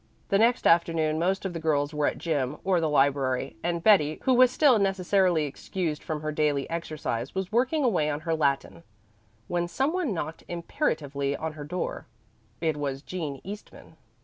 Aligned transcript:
The 0.29 0.39
next 0.39 0.65
afternoon 0.65 1.19
most 1.19 1.45
of 1.45 1.53
the 1.53 1.59
girls 1.59 1.93
were 1.93 2.07
at 2.07 2.17
gym 2.17 2.57
or 2.63 2.81
the 2.81 2.89
library, 2.89 3.55
and 3.61 3.83
Betty, 3.83 4.17
who 4.23 4.33
was 4.33 4.49
still 4.49 4.79
necessarily 4.79 5.45
excused 5.45 6.01
from 6.01 6.21
her 6.23 6.31
daily 6.31 6.67
exercise, 6.71 7.35
was 7.35 7.51
working 7.51 7.83
away 7.83 8.09
on 8.09 8.21
her 8.21 8.33
Latin, 8.33 8.81
when 9.47 9.67
some 9.67 9.93
one 9.93 10.11
knocked 10.11 10.43
imperatively 10.47 11.35
on 11.37 11.53
her 11.53 11.63
door. 11.65 12.07
It 12.61 12.77
was 12.77 13.03
Jean 13.03 13.41
Eastman. 13.43 13.95